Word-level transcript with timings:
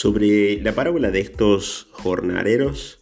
Sobre 0.00 0.58
la 0.62 0.72
parábola 0.72 1.10
de 1.10 1.20
estos 1.20 1.88
jornaleros, 1.92 3.00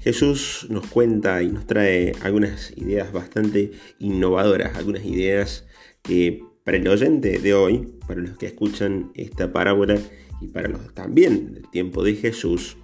Jesús 0.00 0.66
nos 0.70 0.86
cuenta 0.86 1.42
y 1.42 1.48
nos 1.48 1.66
trae 1.66 2.12
algunas 2.22 2.72
ideas 2.78 3.12
bastante 3.12 3.72
innovadoras, 3.98 4.74
algunas 4.74 5.04
ideas 5.04 5.66
que 6.00 6.42
para 6.64 6.78
el 6.78 6.88
oyente 6.88 7.40
de 7.40 7.52
hoy, 7.52 7.92
para 8.08 8.22
los 8.22 8.38
que 8.38 8.46
escuchan 8.46 9.12
esta 9.14 9.52
parábola 9.52 9.98
y 10.40 10.46
para 10.46 10.68
los 10.68 10.94
también 10.94 11.52
del 11.52 11.68
tiempo 11.68 12.02
de 12.02 12.14
Jesús, 12.14 12.78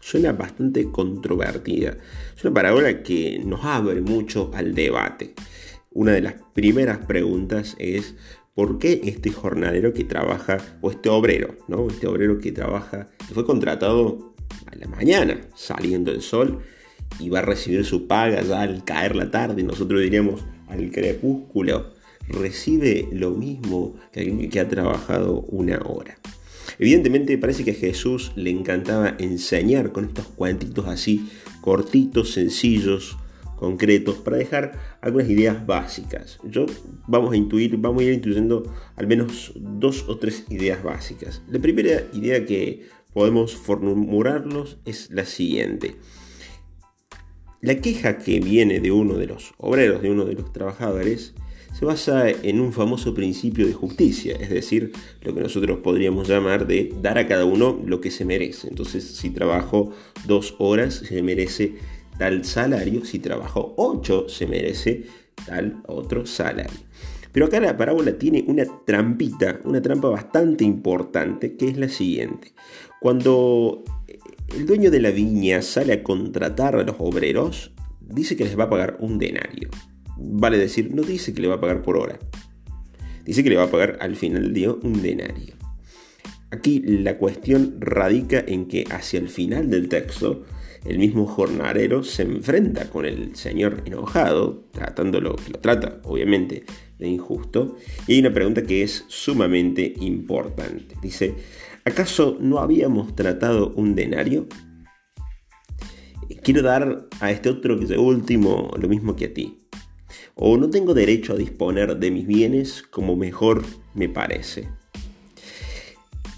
suena 0.00 0.32
bastante 0.32 0.90
controvertida. 0.90 1.96
Es 2.36 2.44
una 2.44 2.52
parábola 2.52 3.02
que 3.02 3.40
nos 3.46 3.64
abre 3.64 4.02
mucho 4.02 4.50
al 4.52 4.74
debate. 4.74 5.32
Una 5.90 6.12
de 6.12 6.20
las 6.20 6.34
primeras 6.52 6.98
preguntas 7.06 7.76
es 7.78 8.14
¿Por 8.54 8.78
qué 8.78 9.00
este 9.04 9.30
jornalero 9.30 9.94
que 9.94 10.04
trabaja, 10.04 10.58
o 10.82 10.90
este 10.90 11.08
obrero, 11.08 11.56
¿no? 11.68 11.88
Este 11.88 12.06
obrero 12.06 12.38
que 12.38 12.52
trabaja, 12.52 13.08
que 13.26 13.32
fue 13.32 13.46
contratado 13.46 14.34
a 14.66 14.76
la 14.76 14.86
mañana, 14.88 15.40
saliendo 15.54 16.10
el 16.10 16.20
sol, 16.20 16.60
y 17.18 17.30
va 17.30 17.38
a 17.38 17.42
recibir 17.42 17.84
su 17.86 18.06
paga 18.06 18.42
ya 18.42 18.60
al 18.60 18.84
caer 18.84 19.16
la 19.16 19.30
tarde, 19.30 19.62
nosotros 19.62 20.02
diríamos 20.02 20.42
al 20.68 20.90
crepúsculo, 20.90 21.94
recibe 22.28 23.08
lo 23.10 23.30
mismo 23.30 23.94
que 24.12 24.20
alguien 24.20 24.50
que 24.50 24.60
ha 24.60 24.68
trabajado 24.68 25.40
una 25.48 25.78
hora. 25.86 26.18
Evidentemente 26.78 27.38
parece 27.38 27.64
que 27.64 27.72
a 27.72 27.74
Jesús 27.74 28.32
le 28.36 28.50
encantaba 28.50 29.16
enseñar 29.18 29.92
con 29.92 30.04
estos 30.04 30.26
cuentitos 30.26 30.86
así, 30.88 31.28
cortitos, 31.62 32.32
sencillos, 32.32 33.16
concretos 33.62 34.16
para 34.16 34.38
dejar 34.38 34.72
algunas 35.00 35.30
ideas 35.30 35.64
básicas. 35.64 36.40
Yo 36.42 36.66
vamos 37.06 37.32
a 37.32 37.36
intuir, 37.36 37.76
vamos 37.76 38.02
a 38.02 38.06
ir 38.06 38.12
intuyendo 38.12 38.64
al 38.96 39.06
menos 39.06 39.52
dos 39.54 40.08
o 40.08 40.18
tres 40.18 40.46
ideas 40.50 40.82
básicas. 40.82 41.42
La 41.48 41.60
primera 41.60 42.02
idea 42.12 42.44
que 42.44 42.88
podemos 43.12 43.54
formularnos 43.54 44.78
es 44.84 45.12
la 45.12 45.24
siguiente. 45.24 45.94
La 47.60 47.76
queja 47.76 48.18
que 48.18 48.40
viene 48.40 48.80
de 48.80 48.90
uno 48.90 49.14
de 49.14 49.28
los 49.28 49.54
obreros, 49.58 50.02
de 50.02 50.10
uno 50.10 50.24
de 50.24 50.34
los 50.34 50.52
trabajadores, 50.52 51.32
se 51.72 51.84
basa 51.84 52.30
en 52.30 52.58
un 52.58 52.72
famoso 52.72 53.14
principio 53.14 53.64
de 53.64 53.74
justicia, 53.74 54.36
es 54.40 54.50
decir, 54.50 54.90
lo 55.22 55.34
que 55.34 55.40
nosotros 55.40 55.78
podríamos 55.78 56.26
llamar 56.26 56.66
de 56.66 56.92
dar 57.00 57.16
a 57.16 57.28
cada 57.28 57.44
uno 57.44 57.80
lo 57.86 58.00
que 58.00 58.10
se 58.10 58.24
merece. 58.24 58.66
Entonces, 58.66 59.04
si 59.04 59.30
trabajo 59.30 59.92
dos 60.26 60.56
horas, 60.58 60.94
se 60.94 61.22
merece 61.22 61.76
tal 62.22 62.44
salario, 62.44 63.04
si 63.04 63.18
trabajó 63.18 63.74
8 63.78 64.28
se 64.28 64.46
merece 64.46 65.06
tal 65.44 65.82
otro 65.88 66.24
salario. 66.24 66.78
Pero 67.32 67.46
acá 67.46 67.58
la 67.58 67.76
parábola 67.76 68.16
tiene 68.16 68.44
una 68.46 68.64
trampita, 68.86 69.58
una 69.64 69.82
trampa 69.82 70.08
bastante 70.08 70.62
importante, 70.62 71.56
que 71.56 71.66
es 71.66 71.76
la 71.76 71.88
siguiente. 71.88 72.52
Cuando 73.00 73.82
el 74.54 74.66
dueño 74.66 74.92
de 74.92 75.00
la 75.00 75.10
viña 75.10 75.62
sale 75.62 75.94
a 75.94 76.02
contratar 76.04 76.76
a 76.76 76.84
los 76.84 76.94
obreros, 77.00 77.72
dice 78.00 78.36
que 78.36 78.44
les 78.44 78.56
va 78.56 78.64
a 78.64 78.70
pagar 78.70 78.98
un 79.00 79.18
denario. 79.18 79.68
Vale 80.16 80.58
decir, 80.58 80.94
no 80.94 81.02
dice 81.02 81.34
que 81.34 81.42
le 81.42 81.48
va 81.48 81.56
a 81.56 81.60
pagar 81.60 81.82
por 81.82 81.96
hora. 81.96 82.20
Dice 83.24 83.42
que 83.42 83.50
le 83.50 83.56
va 83.56 83.64
a 83.64 83.70
pagar 83.72 83.98
al 84.00 84.14
final 84.14 84.44
del 84.44 84.54
día 84.54 84.70
un 84.70 85.02
denario. 85.02 85.54
Aquí 86.52 86.84
la 86.86 87.18
cuestión 87.18 87.78
radica 87.80 88.44
en 88.46 88.68
que 88.68 88.84
hacia 88.92 89.18
el 89.18 89.28
final 89.28 89.70
del 89.70 89.88
texto 89.88 90.44
el 90.84 90.98
mismo 90.98 91.26
jornalero 91.26 92.02
se 92.02 92.22
enfrenta 92.22 92.90
con 92.90 93.04
el 93.04 93.36
señor 93.36 93.82
enojado, 93.84 94.64
tratándolo, 94.72 95.36
que 95.36 95.52
lo 95.52 95.58
trata 95.60 96.00
obviamente 96.04 96.64
de 96.98 97.08
injusto, 97.08 97.76
y 98.06 98.14
hay 98.14 98.20
una 98.20 98.32
pregunta 98.32 98.62
que 98.62 98.82
es 98.82 99.04
sumamente 99.08 99.94
importante. 100.00 100.96
Dice, 101.00 101.34
¿acaso 101.84 102.36
no 102.40 102.58
habíamos 102.58 103.14
tratado 103.14 103.72
un 103.76 103.94
denario? 103.94 104.46
Quiero 106.42 106.62
dar 106.62 107.08
a 107.20 107.30
este 107.30 107.50
otro 107.50 107.78
que 107.78 107.84
es 107.84 107.90
último 107.96 108.70
lo 108.80 108.88
mismo 108.88 109.14
que 109.14 109.26
a 109.26 109.34
ti. 109.34 109.58
O 110.34 110.56
no 110.56 110.70
tengo 110.70 110.94
derecho 110.94 111.34
a 111.34 111.36
disponer 111.36 111.96
de 111.98 112.10
mis 112.10 112.26
bienes 112.26 112.82
como 112.82 113.16
mejor 113.16 113.62
me 113.94 114.08
parece. 114.08 114.68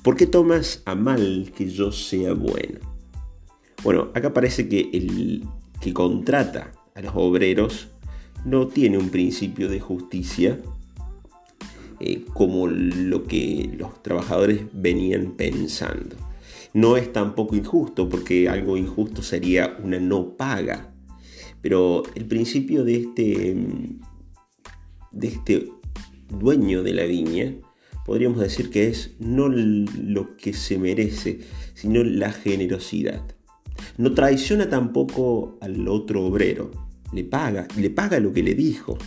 ¿Por 0.02 0.16
qué 0.16 0.26
tomas 0.26 0.82
a 0.84 0.94
mal 0.94 1.52
que 1.56 1.70
yo 1.70 1.90
sea 1.92 2.34
bueno? 2.34 2.93
Bueno, 3.84 4.10
acá 4.14 4.32
parece 4.32 4.66
que 4.66 4.88
el 4.94 5.44
que 5.78 5.92
contrata 5.92 6.72
a 6.94 7.02
los 7.02 7.12
obreros 7.14 7.88
no 8.46 8.66
tiene 8.66 8.96
un 8.96 9.10
principio 9.10 9.68
de 9.68 9.78
justicia 9.78 10.58
eh, 12.00 12.24
como 12.32 12.66
lo 12.66 13.24
que 13.24 13.70
los 13.76 14.02
trabajadores 14.02 14.62
venían 14.72 15.32
pensando. 15.32 16.16
No 16.72 16.96
es 16.96 17.12
tampoco 17.12 17.56
injusto, 17.56 18.08
porque 18.08 18.48
algo 18.48 18.78
injusto 18.78 19.22
sería 19.22 19.76
una 19.82 20.00
no 20.00 20.34
paga. 20.34 20.94
Pero 21.60 22.04
el 22.14 22.24
principio 22.24 22.84
de 22.84 22.96
este, 22.96 23.56
de 25.12 25.28
este 25.28 25.68
dueño 26.30 26.82
de 26.82 26.94
la 26.94 27.04
viña, 27.04 27.54
podríamos 28.06 28.40
decir 28.40 28.70
que 28.70 28.88
es 28.88 29.14
no 29.18 29.48
lo 29.48 30.38
que 30.38 30.54
se 30.54 30.78
merece, 30.78 31.40
sino 31.74 32.02
la 32.02 32.32
generosidad. 32.32 33.22
No 33.96 34.12
traiciona 34.12 34.68
tampoco 34.68 35.58
al 35.60 35.86
otro 35.88 36.24
obrero, 36.24 36.70
le 37.12 37.24
paga, 37.24 37.68
le 37.76 37.90
paga 37.90 38.18
lo 38.18 38.32
que 38.32 38.42
le 38.42 38.54
dijo. 38.54 38.98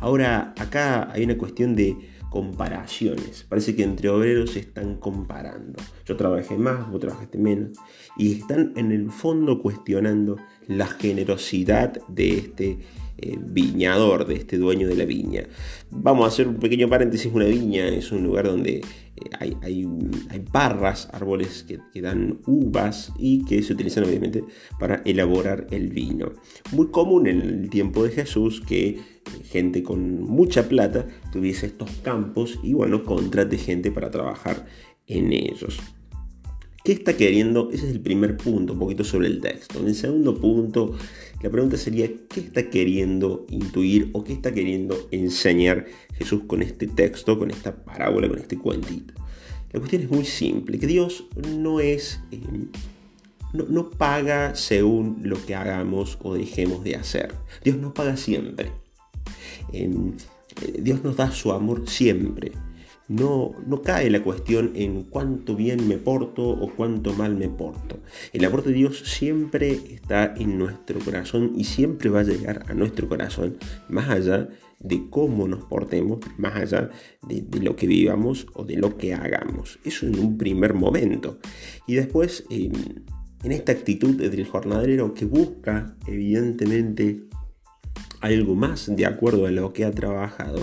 Ahora, 0.00 0.54
acá 0.58 1.10
hay 1.10 1.24
una 1.24 1.38
cuestión 1.38 1.74
de 1.74 1.96
comparaciones. 2.30 3.44
Parece 3.48 3.74
que 3.74 3.82
entre 3.82 4.08
obreros 4.08 4.52
se 4.52 4.60
están 4.60 4.96
comparando. 4.96 5.82
Yo 6.06 6.16
trabajé 6.16 6.56
más, 6.56 6.90
vos 6.90 7.00
trabajaste 7.00 7.38
menos. 7.38 7.78
Y 8.16 8.32
están 8.34 8.72
en 8.76 8.92
el 8.92 9.10
fondo 9.10 9.60
cuestionando 9.60 10.36
la 10.70 10.86
generosidad 10.86 12.00
de 12.06 12.38
este 12.38 12.78
eh, 13.18 13.36
viñador, 13.38 14.24
de 14.24 14.36
este 14.36 14.56
dueño 14.56 14.86
de 14.86 14.94
la 14.94 15.04
viña. 15.04 15.42
Vamos 15.90 16.24
a 16.24 16.28
hacer 16.28 16.46
un 16.46 16.56
pequeño 16.56 16.88
paréntesis, 16.88 17.30
una 17.34 17.46
viña 17.46 17.88
es 17.88 18.12
un 18.12 18.22
lugar 18.22 18.46
donde 18.46 18.76
eh, 18.76 18.84
hay, 19.40 19.56
hay, 19.62 20.40
parras, 20.52 21.08
árboles 21.12 21.66
que, 21.66 22.00
dan 22.00 22.38
uvas 22.46 23.12
y 23.18 23.44
que 23.44 23.64
se 23.64 23.72
utilizan 23.72 24.04
obviamente 24.04 24.44
para 24.78 25.02
elaborar 25.04 25.66
el 25.72 25.88
vino. 25.88 26.32
Muy 26.70 26.86
común 26.86 27.26
en 27.26 27.40
el 27.40 27.68
tiempo 27.68 28.04
de 28.04 28.10
Jesús 28.10 28.60
que 28.60 28.90
eh, 28.90 29.00
gente 29.42 29.82
con 29.82 30.22
mucha 30.22 30.68
plata 30.68 31.04
tuviese 31.32 31.66
estos 31.66 31.90
campos 32.02 32.60
y 32.62 32.74
bueno, 32.74 33.02
contrate 33.02 33.58
gente 33.58 33.90
para 33.90 34.12
trabajar 34.12 34.66
en 35.08 35.32
ellos. 35.32 35.80
¿Qué 36.82 36.92
está 36.92 37.14
queriendo? 37.14 37.68
Ese 37.72 37.86
es 37.86 37.92
el 37.92 38.00
primer 38.00 38.38
punto, 38.38 38.72
un 38.72 38.78
poquito 38.78 39.04
sobre 39.04 39.28
el 39.28 39.40
texto. 39.40 39.80
En 39.80 39.88
el 39.88 39.94
segundo 39.94 40.34
punto, 40.40 40.96
la 41.42 41.50
pregunta 41.50 41.76
sería, 41.76 42.08
¿qué 42.28 42.40
está 42.40 42.70
queriendo 42.70 43.44
intuir 43.50 44.08
o 44.12 44.24
qué 44.24 44.32
está 44.32 44.54
queriendo 44.54 44.96
enseñar 45.10 45.86
Jesús 46.14 46.42
con 46.46 46.62
este 46.62 46.86
texto, 46.86 47.38
con 47.38 47.50
esta 47.50 47.84
parábola, 47.84 48.28
con 48.28 48.38
este 48.38 48.56
cuentito? 48.56 49.12
La 49.72 49.78
cuestión 49.78 50.02
es 50.02 50.10
muy 50.10 50.24
simple, 50.24 50.78
que 50.78 50.86
Dios 50.86 51.26
no 51.54 51.80
es... 51.80 52.20
Eh, 52.32 52.40
no, 53.52 53.90
paga 53.90 54.54
según 54.54 55.18
lo 55.24 55.44
que 55.44 55.56
hagamos 55.56 56.18
o 56.22 56.34
dejemos 56.34 56.84
de 56.84 56.94
hacer. 56.94 57.34
Dios 57.64 57.76
nos 57.78 57.92
paga 57.92 58.16
siempre. 58.16 58.70
Eh, 59.72 59.90
Dios 60.78 61.02
nos 61.02 61.16
da 61.16 61.32
su 61.32 61.52
amor 61.52 61.88
siempre 61.88 62.52
no, 63.10 63.56
no 63.66 63.82
cae 63.82 64.08
la 64.08 64.22
cuestión 64.22 64.70
en 64.76 65.02
cuánto 65.02 65.56
bien 65.56 65.88
me 65.88 65.96
porto 65.96 66.48
o 66.48 66.70
cuánto 66.76 67.12
mal 67.12 67.34
me 67.34 67.48
porto. 67.48 67.98
El 68.32 68.44
amor 68.44 68.62
de 68.62 68.72
Dios 68.72 69.00
siempre 69.00 69.72
está 69.72 70.32
en 70.36 70.56
nuestro 70.58 71.00
corazón 71.00 71.54
y 71.56 71.64
siempre 71.64 72.08
va 72.08 72.20
a 72.20 72.22
llegar 72.22 72.64
a 72.68 72.74
nuestro 72.74 73.08
corazón 73.08 73.56
más 73.88 74.08
allá 74.08 74.48
de 74.78 75.10
cómo 75.10 75.48
nos 75.48 75.64
portemos, 75.64 76.20
más 76.38 76.54
allá 76.54 76.90
de, 77.26 77.44
lo 77.60 77.74
que 77.74 77.88
vivamos 77.88 78.46
o 78.54 78.64
de 78.64 78.76
lo 78.76 78.96
que 78.96 79.12
hagamos. 79.12 79.80
Eso 79.84 80.06
en 80.06 80.16
un 80.16 80.38
primer 80.38 80.74
momento. 80.74 81.40
Y 81.88 81.96
después, 81.96 82.44
en 82.48 83.04
esta 83.42 83.72
actitud 83.72 84.14
del 84.14 84.46
jornalero 84.46 85.14
que 85.14 85.24
busca, 85.24 85.96
evidentemente, 86.06 87.24
algo 88.20 88.54
más 88.54 88.94
de 88.94 89.04
acuerdo 89.04 89.46
a 89.46 89.50
lo 89.50 89.72
que 89.72 89.84
ha 89.84 89.90
trabajado, 89.90 90.62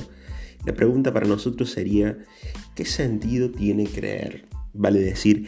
la 0.65 0.73
pregunta 0.73 1.13
para 1.13 1.27
nosotros 1.27 1.71
sería, 1.71 2.17
¿qué 2.75 2.85
sentido 2.85 3.51
tiene 3.51 3.85
creer? 3.85 4.47
Vale 4.73 4.99
decir, 4.99 5.47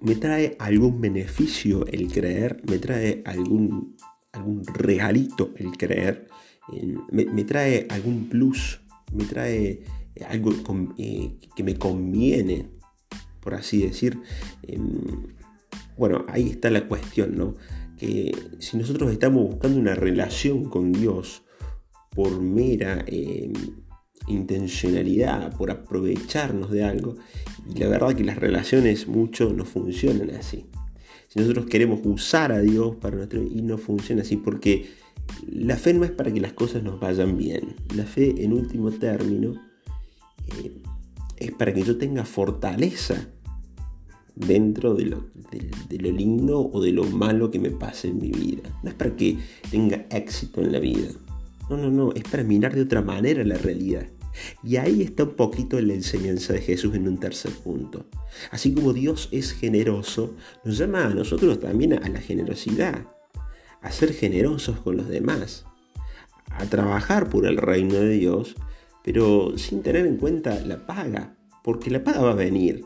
¿me 0.00 0.14
trae 0.16 0.56
algún 0.58 1.00
beneficio 1.00 1.86
el 1.86 2.12
creer? 2.12 2.62
¿Me 2.68 2.78
trae 2.78 3.22
algún, 3.24 3.96
algún 4.32 4.64
regalito 4.66 5.52
el 5.56 5.76
creer? 5.76 6.26
¿Me, 7.10 7.44
trae 7.44 7.86
algún 7.90 8.28
plus? 8.28 8.80
¿Me 9.12 9.24
trae 9.24 9.82
algo 10.28 10.52
eh, 10.98 11.38
que 11.56 11.62
me 11.62 11.76
conviene? 11.76 12.70
Por 13.40 13.54
así 13.54 13.82
decir. 13.82 14.20
Em, 14.62 15.34
bueno, 15.96 16.26
ahí 16.28 16.50
está 16.50 16.70
la 16.70 16.86
cuestión, 16.86 17.36
¿no? 17.36 17.54
Que 17.96 18.32
si 18.58 18.76
nosotros 18.76 19.10
estamos 19.10 19.42
buscando 19.42 19.80
una 19.80 19.94
relación 19.94 20.68
con 20.68 20.92
Dios 20.92 21.44
por 22.14 22.40
mera... 22.42 23.04
Em, 23.06 23.54
intencionalidad, 24.28 25.56
por 25.56 25.70
aprovecharnos 25.70 26.70
de 26.70 26.84
algo. 26.84 27.16
Y 27.74 27.78
la 27.78 27.88
verdad 27.88 28.14
que 28.14 28.24
las 28.24 28.38
relaciones 28.38 29.08
mucho 29.08 29.52
no 29.52 29.64
funcionan 29.64 30.30
así. 30.30 30.66
Si 31.28 31.38
nosotros 31.38 31.66
queremos 31.66 32.00
usar 32.04 32.52
a 32.52 32.60
Dios 32.60 32.96
para 32.96 33.16
nuestro 33.16 33.42
y 33.42 33.62
no 33.62 33.76
funciona 33.76 34.22
así 34.22 34.36
porque 34.36 34.86
la 35.46 35.76
fe 35.76 35.94
no 35.94 36.04
es 36.04 36.10
para 36.10 36.32
que 36.32 36.40
las 36.40 36.52
cosas 36.52 36.82
nos 36.82 36.98
vayan 37.00 37.36
bien. 37.36 37.76
La 37.94 38.04
fe, 38.04 38.42
en 38.42 38.52
último 38.52 38.90
término, 38.90 39.54
eh, 40.62 40.72
es 41.36 41.52
para 41.52 41.72
que 41.72 41.82
yo 41.82 41.98
tenga 41.98 42.24
fortaleza 42.24 43.28
dentro 44.34 44.94
de 44.94 45.06
lo, 45.06 45.26
de 45.88 45.98
lo, 45.98 46.12
lindo 46.12 46.70
o 46.72 46.80
de 46.80 46.92
lo 46.92 47.04
malo 47.04 47.50
que 47.50 47.58
me 47.58 47.70
pase 47.70 48.08
en 48.08 48.18
mi 48.18 48.30
vida. 48.30 48.62
No 48.82 48.90
es 48.90 48.94
para 48.94 49.14
que 49.16 49.36
tenga 49.70 50.06
éxito 50.10 50.60
en 50.60 50.72
la 50.72 50.78
vida. 50.78 51.08
No, 51.68 51.76
no, 51.76 51.90
no, 51.90 52.12
es 52.12 52.22
para 52.22 52.44
mirar 52.44 52.74
de 52.74 52.82
otra 52.82 53.02
manera 53.02 53.44
la 53.44 53.56
realidad. 53.56 54.06
Y 54.62 54.76
ahí 54.76 55.02
está 55.02 55.24
un 55.24 55.34
poquito 55.34 55.80
la 55.80 55.94
enseñanza 55.94 56.52
de 56.52 56.60
Jesús 56.60 56.94
en 56.94 57.08
un 57.08 57.18
tercer 57.18 57.52
punto. 57.52 58.06
Así 58.50 58.74
como 58.74 58.92
Dios 58.92 59.28
es 59.32 59.52
generoso, 59.52 60.34
nos 60.64 60.78
llama 60.78 61.06
a 61.06 61.14
nosotros 61.14 61.60
también 61.60 61.94
a 61.94 62.08
la 62.08 62.20
generosidad, 62.20 63.06
a 63.80 63.90
ser 63.90 64.12
generosos 64.12 64.80
con 64.80 64.96
los 64.96 65.08
demás, 65.08 65.64
a 66.50 66.64
trabajar 66.66 67.28
por 67.30 67.46
el 67.46 67.56
reino 67.56 67.94
de 67.94 68.10
Dios, 68.10 68.56
pero 69.04 69.56
sin 69.56 69.82
tener 69.82 70.06
en 70.06 70.16
cuenta 70.16 70.60
la 70.60 70.86
paga, 70.86 71.36
porque 71.62 71.90
la 71.90 72.04
paga 72.04 72.20
va 72.20 72.32
a 72.32 72.34
venir. 72.34 72.84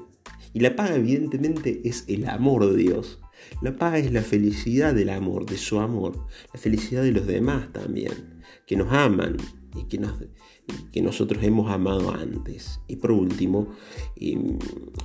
Y 0.53 0.61
la 0.61 0.77
paga 0.77 0.97
evidentemente 0.97 1.81
es 1.85 2.05
el 2.09 2.29
amor 2.29 2.71
de 2.71 2.77
Dios. 2.77 3.21
La 3.61 3.77
paga 3.77 3.99
es 3.99 4.13
la 4.13 4.23
felicidad 4.23 4.95
del 4.95 5.11
amor, 5.11 5.47
de 5.47 5.57
su 5.57 5.81
amor, 5.81 6.27
la 6.53 6.61
felicidad 6.61 7.03
de 7.03 7.13
los 7.13 7.27
demás 7.27 7.73
también, 7.73 8.43
que 8.67 8.77
nos 8.77 8.93
aman 8.93 9.37
y 9.77 9.85
que, 9.85 9.99
nos, 9.99 10.13
que 10.93 11.03
nosotros 11.03 11.43
hemos 11.43 11.71
amado 11.71 12.13
antes. 12.13 12.81
Y 12.87 12.97
por 12.97 13.13
último, 13.13 13.69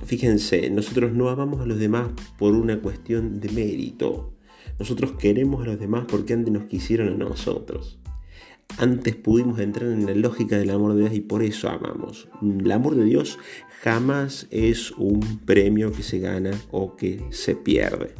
fíjense, 0.04 0.70
nosotros 0.70 1.12
no 1.12 1.28
amamos 1.28 1.60
a 1.60 1.66
los 1.66 1.78
demás 1.78 2.10
por 2.38 2.54
una 2.54 2.80
cuestión 2.80 3.40
de 3.40 3.48
mérito. 3.50 4.34
Nosotros 4.78 5.12
queremos 5.12 5.62
a 5.62 5.70
los 5.70 5.80
demás 5.80 6.04
porque 6.08 6.34
antes 6.34 6.52
nos 6.52 6.64
quisieron 6.64 7.08
a 7.08 7.16
nosotros. 7.16 7.98
Antes 8.76 9.16
pudimos 9.16 9.58
entrar 9.58 9.90
en 9.90 10.06
la 10.06 10.14
lógica 10.14 10.56
del 10.56 10.70
amor 10.70 10.94
de 10.94 11.00
Dios 11.00 11.14
y 11.14 11.20
por 11.20 11.42
eso 11.42 11.68
amamos. 11.68 12.28
El 12.42 12.70
amor 12.70 12.94
de 12.94 13.04
Dios 13.04 13.38
jamás 13.82 14.46
es 14.50 14.92
un 14.92 15.40
premio 15.44 15.90
que 15.90 16.02
se 16.02 16.18
gana 16.18 16.52
o 16.70 16.94
que 16.94 17.26
se 17.30 17.56
pierde. 17.56 18.14